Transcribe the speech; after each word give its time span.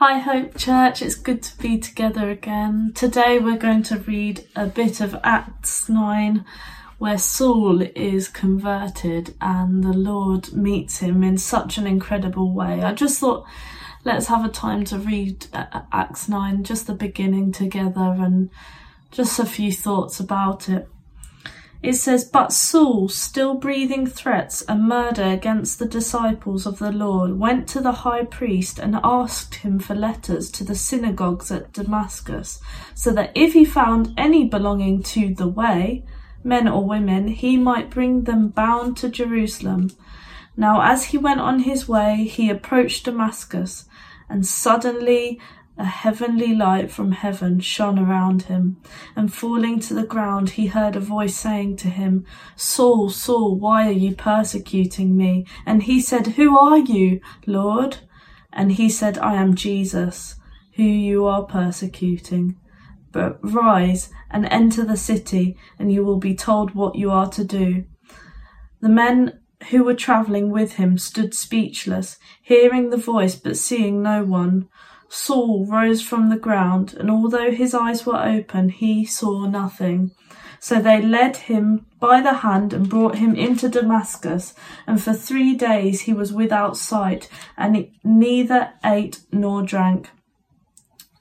Hi, 0.00 0.20
Hope 0.20 0.56
Church. 0.56 1.02
It's 1.02 1.16
good 1.16 1.42
to 1.42 1.58
be 1.58 1.76
together 1.76 2.30
again. 2.30 2.92
Today 2.94 3.40
we're 3.40 3.56
going 3.56 3.82
to 3.82 3.98
read 3.98 4.46
a 4.54 4.66
bit 4.66 5.00
of 5.00 5.16
Acts 5.24 5.88
9 5.88 6.44
where 6.98 7.18
Saul 7.18 7.82
is 7.82 8.28
converted 8.28 9.34
and 9.40 9.82
the 9.82 9.92
Lord 9.92 10.52
meets 10.52 10.98
him 10.98 11.24
in 11.24 11.36
such 11.36 11.78
an 11.78 11.88
incredible 11.88 12.52
way. 12.52 12.80
I 12.80 12.92
just 12.92 13.18
thought 13.18 13.44
let's 14.04 14.28
have 14.28 14.44
a 14.44 14.48
time 14.48 14.84
to 14.84 14.98
read 15.00 15.48
uh, 15.52 15.80
Acts 15.92 16.28
9, 16.28 16.62
just 16.62 16.86
the 16.86 16.94
beginning 16.94 17.50
together 17.50 18.14
and 18.20 18.50
just 19.10 19.40
a 19.40 19.44
few 19.44 19.72
thoughts 19.72 20.20
about 20.20 20.68
it. 20.68 20.88
It 21.80 21.92
says, 21.92 22.24
But 22.24 22.52
Saul, 22.52 23.08
still 23.08 23.54
breathing 23.54 24.06
threats 24.06 24.62
and 24.62 24.88
murder 24.88 25.22
against 25.22 25.78
the 25.78 25.86
disciples 25.86 26.66
of 26.66 26.80
the 26.80 26.90
Lord, 26.90 27.38
went 27.38 27.68
to 27.68 27.80
the 27.80 27.92
high 27.92 28.24
priest 28.24 28.80
and 28.80 28.98
asked 29.04 29.56
him 29.56 29.78
for 29.78 29.94
letters 29.94 30.50
to 30.52 30.64
the 30.64 30.74
synagogues 30.74 31.52
at 31.52 31.72
Damascus, 31.72 32.60
so 32.94 33.12
that 33.12 33.30
if 33.34 33.52
he 33.52 33.64
found 33.64 34.12
any 34.16 34.44
belonging 34.44 35.04
to 35.04 35.32
the 35.32 35.46
way, 35.46 36.04
men 36.42 36.66
or 36.66 36.84
women, 36.84 37.28
he 37.28 37.56
might 37.56 37.90
bring 37.90 38.24
them 38.24 38.48
bound 38.48 38.96
to 38.96 39.08
Jerusalem. 39.08 39.90
Now, 40.56 40.80
as 40.80 41.06
he 41.06 41.18
went 41.18 41.40
on 41.40 41.60
his 41.60 41.88
way, 41.88 42.24
he 42.24 42.50
approached 42.50 43.04
Damascus, 43.04 43.84
and 44.28 44.44
suddenly 44.44 45.40
a 45.78 45.84
heavenly 45.84 46.54
light 46.54 46.90
from 46.90 47.12
heaven 47.12 47.60
shone 47.60 47.98
around 47.98 48.42
him, 48.42 48.76
and 49.14 49.32
falling 49.32 49.78
to 49.80 49.94
the 49.94 50.06
ground, 50.06 50.50
he 50.50 50.66
heard 50.66 50.96
a 50.96 51.00
voice 51.00 51.36
saying 51.36 51.76
to 51.76 51.88
him, 51.88 52.26
Saul, 52.56 53.10
Saul, 53.10 53.56
why 53.56 53.86
are 53.86 53.92
you 53.92 54.14
persecuting 54.14 55.16
me? 55.16 55.46
And 55.64 55.84
he 55.84 56.00
said, 56.00 56.28
Who 56.28 56.58
are 56.58 56.78
you, 56.78 57.20
Lord? 57.46 57.98
And 58.52 58.72
he 58.72 58.88
said, 58.88 59.18
I 59.18 59.34
am 59.34 59.54
Jesus, 59.54 60.34
who 60.74 60.82
you 60.82 61.26
are 61.26 61.44
persecuting. 61.44 62.56
But 63.12 63.38
rise 63.42 64.10
and 64.30 64.46
enter 64.46 64.84
the 64.84 64.96
city, 64.96 65.56
and 65.78 65.92
you 65.92 66.04
will 66.04 66.18
be 66.18 66.34
told 66.34 66.74
what 66.74 66.96
you 66.96 67.10
are 67.10 67.30
to 67.30 67.44
do. 67.44 67.84
The 68.80 68.88
men 68.88 69.40
who 69.70 69.84
were 69.84 69.94
travelling 69.94 70.50
with 70.50 70.74
him 70.74 70.98
stood 70.98 71.34
speechless, 71.34 72.18
hearing 72.42 72.90
the 72.90 72.96
voice 72.96 73.36
but 73.36 73.56
seeing 73.56 74.02
no 74.02 74.24
one. 74.24 74.68
Saul 75.08 75.66
rose 75.66 76.02
from 76.02 76.28
the 76.28 76.36
ground, 76.36 76.94
and 76.98 77.10
although 77.10 77.50
his 77.50 77.74
eyes 77.74 78.04
were 78.04 78.22
open, 78.22 78.68
he 78.68 79.04
saw 79.04 79.46
nothing. 79.46 80.12
So 80.60 80.80
they 80.80 81.00
led 81.00 81.36
him 81.36 81.86
by 82.00 82.20
the 82.20 82.34
hand 82.34 82.72
and 82.72 82.88
brought 82.88 83.16
him 83.16 83.34
into 83.34 83.68
Damascus, 83.68 84.54
and 84.86 85.02
for 85.02 85.12
three 85.12 85.54
days 85.54 86.02
he 86.02 86.12
was 86.12 86.32
without 86.32 86.76
sight, 86.76 87.28
and 87.56 87.88
neither 88.04 88.72
ate 88.84 89.20
nor 89.32 89.62
drank. 89.62 90.10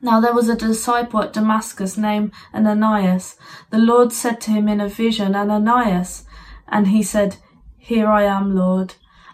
Now 0.00 0.20
there 0.20 0.34
was 0.34 0.48
a 0.48 0.56
disciple 0.56 1.22
at 1.22 1.32
Damascus 1.32 1.96
named 1.96 2.32
Ananias. 2.54 3.36
The 3.70 3.78
Lord 3.78 4.12
said 4.12 4.40
to 4.42 4.50
him 4.50 4.68
in 4.68 4.80
a 4.80 4.88
vision, 4.88 5.34
Ananias. 5.34 6.24
And 6.68 6.88
he 6.88 7.02
said, 7.02 7.36
Here 7.78 8.06
I 8.06 8.24
am, 8.24 8.54
Lord. 8.54 8.94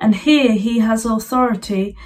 And 0.00 0.14
here 0.14 0.52
he 0.52 0.78
has 0.78 1.04
authority 1.04 1.96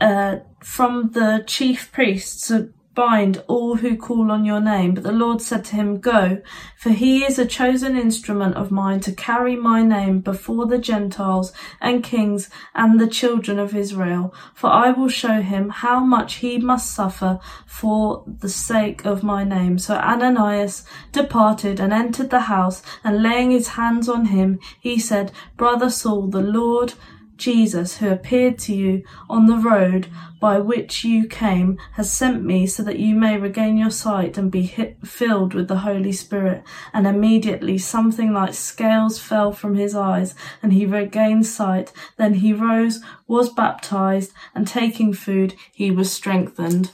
uh, 0.00 0.36
from 0.62 1.10
the 1.12 1.42
chief 1.46 1.90
priests 1.90 2.52
bind 2.98 3.40
all 3.46 3.76
who 3.76 3.96
call 3.96 4.32
on 4.32 4.44
your 4.44 4.58
name. 4.58 4.92
But 4.92 5.04
the 5.04 5.12
Lord 5.12 5.40
said 5.40 5.64
to 5.66 5.76
him, 5.76 6.00
Go, 6.00 6.42
for 6.76 6.90
he 6.90 7.24
is 7.24 7.38
a 7.38 7.46
chosen 7.46 7.96
instrument 7.96 8.56
of 8.56 8.72
mine 8.72 8.98
to 9.02 9.12
carry 9.12 9.54
my 9.54 9.84
name 9.84 10.18
before 10.18 10.66
the 10.66 10.78
Gentiles 10.78 11.52
and 11.80 12.02
kings 12.02 12.50
and 12.74 13.00
the 13.00 13.06
children 13.06 13.56
of 13.60 13.76
Israel. 13.76 14.34
For 14.52 14.68
I 14.68 14.90
will 14.90 15.08
show 15.08 15.42
him 15.42 15.68
how 15.68 16.00
much 16.00 16.36
he 16.36 16.58
must 16.58 16.92
suffer 16.92 17.38
for 17.66 18.24
the 18.26 18.48
sake 18.48 19.04
of 19.04 19.22
my 19.22 19.44
name. 19.44 19.78
So 19.78 19.94
Ananias 19.94 20.84
departed 21.12 21.78
and 21.78 21.92
entered 21.92 22.30
the 22.30 22.40
house, 22.40 22.82
and 23.04 23.22
laying 23.22 23.52
his 23.52 23.68
hands 23.68 24.08
on 24.08 24.24
him, 24.26 24.58
he 24.80 24.98
said, 24.98 25.30
Brother 25.56 25.88
Saul, 25.88 26.26
the 26.26 26.42
Lord 26.42 26.94
Jesus, 27.38 27.98
who 27.98 28.10
appeared 28.10 28.58
to 28.60 28.74
you 28.74 29.04
on 29.30 29.46
the 29.46 29.56
road 29.56 30.08
by 30.40 30.58
which 30.58 31.04
you 31.04 31.26
came, 31.26 31.78
has 31.92 32.12
sent 32.12 32.44
me 32.44 32.66
so 32.66 32.82
that 32.82 32.98
you 32.98 33.14
may 33.14 33.38
regain 33.38 33.78
your 33.78 33.90
sight 33.90 34.36
and 34.36 34.50
be 34.50 34.66
filled 35.04 35.54
with 35.54 35.68
the 35.68 35.78
Holy 35.78 36.12
Spirit. 36.12 36.62
And 36.92 37.06
immediately 37.06 37.78
something 37.78 38.32
like 38.32 38.54
scales 38.54 39.18
fell 39.18 39.52
from 39.52 39.74
his 39.74 39.94
eyes, 39.94 40.34
and 40.62 40.72
he 40.72 40.84
regained 40.84 41.46
sight. 41.46 41.92
Then 42.16 42.34
he 42.34 42.52
rose, 42.52 43.00
was 43.26 43.48
baptized, 43.48 44.32
and 44.54 44.66
taking 44.66 45.12
food, 45.12 45.54
he 45.72 45.90
was 45.90 46.12
strengthened. 46.12 46.90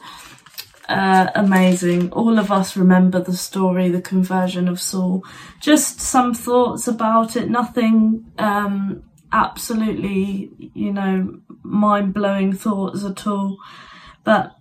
Uh, 0.88 1.30
amazing. 1.34 2.12
All 2.12 2.38
of 2.38 2.52
us 2.52 2.76
remember 2.76 3.18
the 3.18 3.36
story, 3.36 3.88
the 3.88 4.02
conversion 4.02 4.68
of 4.68 4.80
Saul. 4.80 5.24
Just 5.60 6.00
some 6.00 6.34
thoughts 6.34 6.86
about 6.86 7.36
it, 7.36 7.48
nothing 7.48 8.26
um, 8.36 9.02
absolutely, 9.34 10.50
you 10.74 10.92
know, 10.92 11.40
mind 11.62 12.14
blowing 12.14 12.52
thoughts 12.52 13.04
at 13.04 13.26
all. 13.26 13.58
But 14.22 14.56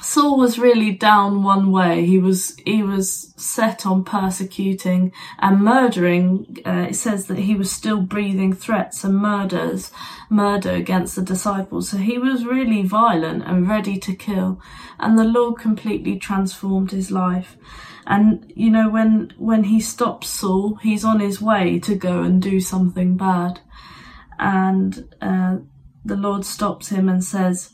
Saul 0.00 0.38
was 0.38 0.60
really 0.60 0.92
down 0.92 1.42
one 1.42 1.72
way. 1.72 2.06
He 2.06 2.18
was 2.18 2.56
he 2.64 2.84
was 2.84 3.34
set 3.36 3.84
on 3.84 4.04
persecuting 4.04 5.12
and 5.40 5.60
murdering. 5.60 6.58
Uh, 6.64 6.86
it 6.90 6.94
says 6.94 7.26
that 7.26 7.38
he 7.38 7.56
was 7.56 7.72
still 7.72 8.00
breathing 8.00 8.52
threats 8.52 9.02
and 9.02 9.16
murders, 9.16 9.90
murder 10.30 10.70
against 10.70 11.16
the 11.16 11.22
disciples. 11.22 11.88
So 11.88 11.96
he 11.96 12.16
was 12.16 12.46
really 12.46 12.82
violent 12.82 13.42
and 13.44 13.68
ready 13.68 13.98
to 13.98 14.14
kill. 14.14 14.60
And 15.00 15.18
the 15.18 15.24
Lord 15.24 15.58
completely 15.58 16.16
transformed 16.16 16.92
his 16.92 17.10
life. 17.10 17.56
And 18.06 18.52
you 18.54 18.70
know 18.70 18.88
when 18.88 19.32
when 19.36 19.64
he 19.64 19.80
stops 19.80 20.28
Saul, 20.28 20.76
he's 20.76 21.04
on 21.04 21.18
his 21.18 21.40
way 21.40 21.80
to 21.80 21.96
go 21.96 22.22
and 22.22 22.40
do 22.40 22.60
something 22.60 23.16
bad, 23.16 23.60
and 24.38 25.12
uh, 25.20 25.56
the 26.04 26.16
Lord 26.16 26.44
stops 26.44 26.88
him 26.88 27.08
and 27.08 27.22
says 27.22 27.70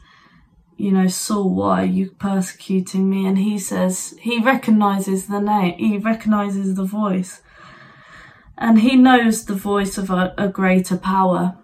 you 0.77 0.91
know, 0.91 1.07
Saul, 1.09 1.55
why 1.55 1.83
are 1.83 1.87
you 1.87 2.11
persecuting 2.13 3.09
me? 3.09 3.27
And 3.27 3.39
he 3.39 3.59
says, 3.59 4.15
he 4.21 4.41
recognizes 4.41 5.27
the 5.27 5.41
name, 5.41 5.79
he 5.79 5.99
recognizes 5.99 6.75
the 6.75 6.85
voice. 6.85 7.41
And 8.57 8.81
he 8.81 8.97
knows 8.97 9.45
the 9.45 9.55
voice 9.55 9.99
of 9.99 10.11
a, 10.11 10.35
a 10.39 10.49
greater 10.49 10.97
power. 10.97 11.57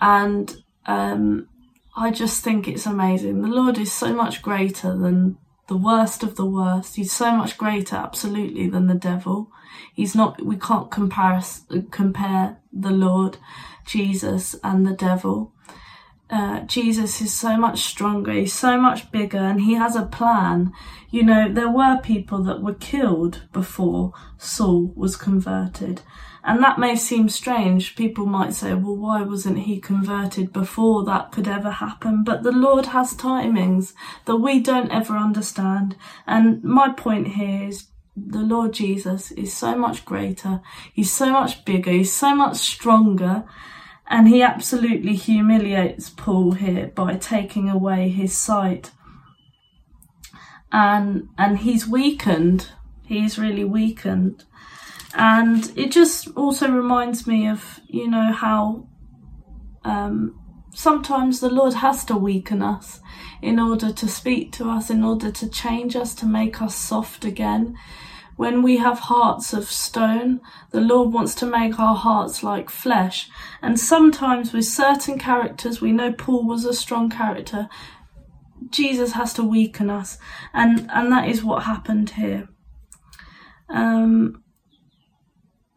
And 0.00 0.62
um, 0.86 1.48
I 1.96 2.10
just 2.10 2.42
think 2.42 2.68
it's 2.68 2.86
amazing. 2.86 3.42
The 3.42 3.48
Lord 3.48 3.78
is 3.78 3.92
so 3.92 4.12
much 4.12 4.42
greater 4.42 4.96
than 4.96 5.38
the 5.68 5.76
worst 5.76 6.22
of 6.22 6.36
the 6.36 6.44
worst. 6.44 6.96
He's 6.96 7.12
so 7.12 7.32
much 7.32 7.56
greater, 7.56 7.96
absolutely, 7.96 8.68
than 8.68 8.86
the 8.86 8.94
devil. 8.94 9.50
He's 9.94 10.14
not, 10.14 10.44
we 10.44 10.56
can't 10.56 10.90
compare, 10.90 11.42
compare 11.90 12.58
the 12.72 12.90
Lord 12.90 13.38
Jesus 13.86 14.54
and 14.62 14.86
the 14.86 14.92
devil 14.92 15.54
uh, 16.30 16.60
Jesus 16.60 17.20
is 17.20 17.32
so 17.32 17.56
much 17.56 17.80
stronger, 17.82 18.32
he's 18.32 18.52
so 18.52 18.80
much 18.80 19.10
bigger, 19.12 19.38
and 19.38 19.60
he 19.60 19.74
has 19.74 19.94
a 19.94 20.06
plan. 20.06 20.72
You 21.10 21.22
know, 21.22 21.52
there 21.52 21.70
were 21.70 22.00
people 22.02 22.42
that 22.44 22.62
were 22.62 22.74
killed 22.74 23.42
before 23.52 24.12
Saul 24.38 24.92
was 24.96 25.16
converted. 25.16 26.02
And 26.46 26.62
that 26.62 26.78
may 26.78 26.94
seem 26.94 27.30
strange. 27.30 27.96
People 27.96 28.26
might 28.26 28.52
say, 28.52 28.74
well, 28.74 28.96
why 28.96 29.22
wasn't 29.22 29.60
he 29.60 29.80
converted 29.80 30.52
before 30.52 31.02
that 31.04 31.32
could 31.32 31.48
ever 31.48 31.70
happen? 31.70 32.22
But 32.22 32.42
the 32.42 32.52
Lord 32.52 32.86
has 32.86 33.14
timings 33.14 33.94
that 34.26 34.36
we 34.36 34.60
don't 34.60 34.90
ever 34.90 35.16
understand. 35.16 35.96
And 36.26 36.62
my 36.62 36.90
point 36.90 37.28
here 37.28 37.68
is 37.68 37.86
the 38.14 38.42
Lord 38.42 38.74
Jesus 38.74 39.32
is 39.32 39.56
so 39.56 39.74
much 39.74 40.04
greater. 40.04 40.60
He's 40.92 41.10
so 41.10 41.32
much 41.32 41.64
bigger. 41.64 41.90
He's 41.90 42.12
so 42.12 42.34
much 42.34 42.56
stronger. 42.56 43.44
And 44.08 44.28
he 44.28 44.42
absolutely 44.42 45.14
humiliates 45.14 46.10
Paul 46.10 46.52
here 46.52 46.88
by 46.94 47.16
taking 47.16 47.68
away 47.68 48.08
his 48.10 48.36
sight. 48.36 48.90
And 50.70 51.28
and 51.38 51.58
he's 51.58 51.86
weakened. 51.86 52.70
He's 53.06 53.38
really 53.38 53.64
weakened. 53.64 54.44
And 55.14 55.72
it 55.76 55.92
just 55.92 56.28
also 56.36 56.68
reminds 56.68 57.26
me 57.26 57.46
of, 57.46 57.80
you 57.86 58.08
know, 58.08 58.32
how 58.32 58.88
um, 59.84 60.38
sometimes 60.74 61.40
the 61.40 61.50
Lord 61.50 61.74
has 61.74 62.04
to 62.06 62.16
weaken 62.16 62.62
us 62.62 63.00
in 63.40 63.60
order 63.60 63.92
to 63.92 64.08
speak 64.08 64.52
to 64.52 64.68
us, 64.68 64.90
in 64.90 65.04
order 65.04 65.30
to 65.30 65.48
change 65.48 65.94
us, 65.94 66.14
to 66.16 66.26
make 66.26 66.60
us 66.60 66.74
soft 66.74 67.24
again. 67.24 67.76
When 68.36 68.62
we 68.62 68.78
have 68.78 68.98
hearts 69.00 69.52
of 69.52 69.70
stone, 69.70 70.40
the 70.70 70.80
Lord 70.80 71.12
wants 71.12 71.34
to 71.36 71.46
make 71.46 71.78
our 71.78 71.94
hearts 71.94 72.42
like 72.42 72.68
flesh. 72.68 73.28
And 73.62 73.78
sometimes 73.78 74.52
with 74.52 74.64
certain 74.64 75.18
characters, 75.18 75.80
we 75.80 75.92
know 75.92 76.12
Paul 76.12 76.46
was 76.46 76.64
a 76.64 76.74
strong 76.74 77.10
character, 77.10 77.68
Jesus 78.70 79.12
has 79.12 79.32
to 79.34 79.44
weaken 79.44 79.90
us. 79.90 80.18
And, 80.52 80.90
and 80.92 81.12
that 81.12 81.28
is 81.28 81.44
what 81.44 81.64
happened 81.64 82.10
here. 82.10 82.48
Um, 83.68 84.42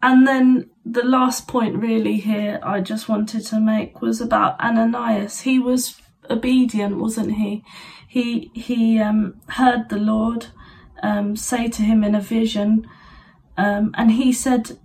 and 0.01 0.27
then 0.27 0.69
the 0.85 1.03
last 1.03 1.47
point 1.47 1.75
really 1.75 2.17
here 2.17 2.59
I 2.63 2.81
just 2.81 3.09
wanted 3.09 3.45
to 3.47 3.59
make 3.59 4.01
was 4.01 4.21
about 4.21 4.59
Ananias. 4.59 5.41
He 5.41 5.59
was 5.59 5.99
obedient, 6.29 6.97
wasn't 6.97 7.33
he? 7.33 7.63
He 8.07 8.51
he 8.53 8.99
um, 8.99 9.41
heard 9.49 9.89
the 9.89 9.97
Lord 9.97 10.47
um, 11.03 11.35
say 11.35 11.67
to 11.67 11.81
him 11.81 12.03
in 12.03 12.15
a 12.15 12.21
vision, 12.21 12.87
um, 13.57 13.93
and 13.97 14.11
he 14.11 14.31
said, 14.33 14.77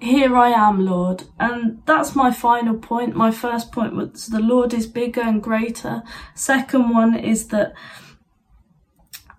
"Here 0.00 0.36
I 0.36 0.50
am, 0.50 0.84
Lord." 0.84 1.24
And 1.38 1.82
that's 1.86 2.14
my 2.14 2.30
final 2.30 2.76
point. 2.78 3.14
My 3.16 3.30
first 3.30 3.72
point 3.72 3.94
was 3.94 4.26
the 4.26 4.40
Lord 4.40 4.72
is 4.74 4.86
bigger 4.86 5.22
and 5.22 5.42
greater. 5.42 6.02
Second 6.34 6.90
one 6.90 7.14
is 7.14 7.48
that 7.48 7.72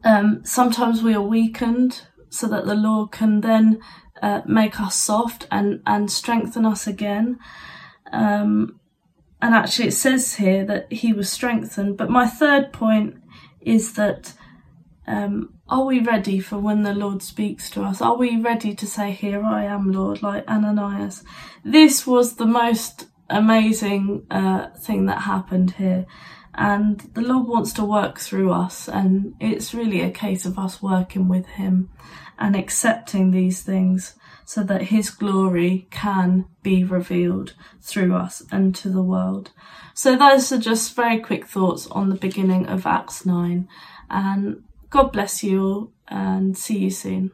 um, 0.04 0.42
sometimes 0.44 1.04
we 1.04 1.14
are 1.14 1.22
weakened 1.22 2.04
so 2.30 2.48
that 2.48 2.66
the 2.66 2.76
Lord 2.76 3.12
can 3.12 3.42
then 3.42 3.80
uh, 4.22 4.42
make 4.46 4.80
us 4.80 4.96
soft 4.96 5.48
and, 5.52 5.82
and 5.86 6.12
strengthen 6.12 6.66
us 6.66 6.88
again. 6.88 7.40
Um, 8.12 8.80
and 9.42 9.54
actually, 9.54 9.88
it 9.88 9.94
says 9.94 10.36
here 10.36 10.64
that 10.66 10.92
he 10.92 11.14
was 11.14 11.30
strengthened. 11.30 11.98
But 11.98 12.10
my 12.10 12.28
third 12.28 12.72
point 12.72 13.16
is 13.60 13.94
that 13.94 14.34
um, 15.08 15.54
are 15.72 15.86
we 15.86 16.02
ready 16.02 16.42
for 16.42 16.60
when 16.60 16.84
the 16.84 16.94
Lord 16.94 17.24
speaks 17.24 17.70
to 17.72 17.82
us? 17.82 18.02
Are 18.02 18.18
we 18.18 18.36
ready 18.36 18.76
to 18.76 18.86
say, 18.86 19.12
Here 19.12 19.42
I 19.42 19.64
am, 19.64 19.94
Lord, 19.94 20.22
like 20.22 20.46
Ananias? 20.46 21.24
This 21.64 22.06
was 22.06 22.36
the 22.36 22.46
most 22.46 23.08
amazing 23.30 24.28
uh, 24.30 24.68
thing 24.72 25.06
that 25.06 25.22
happened 25.22 25.72
here. 25.72 26.06
And 26.54 27.00
the 27.14 27.22
Lord 27.22 27.48
wants 27.48 27.72
to 27.74 27.86
work 27.86 28.20
through 28.20 28.52
us, 28.52 28.90
and 28.90 29.34
it's 29.40 29.74
really 29.74 30.02
a 30.02 30.12
case 30.12 30.46
of 30.46 30.60
us 30.60 30.82
working 30.82 31.30
with 31.30 31.46
Him 31.46 31.90
and 32.38 32.58
accepting 32.58 33.32
these 33.32 33.62
things 33.62 34.16
so 34.44 34.64
that 34.64 34.84
His 34.84 35.10
glory 35.10 35.88
can 35.90 36.48
be 36.62 36.84
revealed 36.84 37.54
through 37.80 38.14
us 38.14 38.44
and 38.52 38.76
to 38.76 38.90
the 38.90 39.02
world. 39.02 39.52
So, 39.94 40.18
those 40.18 40.52
are 40.52 40.58
just 40.58 40.98
very 40.98 41.20
quick 41.20 41.48
thoughts 41.48 41.88
on 41.88 42.10
the 42.10 42.16
beginning 42.16 42.68
of 42.68 42.86
Acts 42.86 43.26
9. 43.26 43.70
And 44.10 44.64
God 44.92 45.14
bless 45.14 45.42
you 45.42 45.64
all, 45.64 45.92
and 46.10 46.58
see 46.58 46.78
you 46.80 46.90
soon. 46.92 47.32